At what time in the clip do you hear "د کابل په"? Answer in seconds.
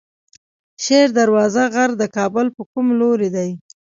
1.97-2.61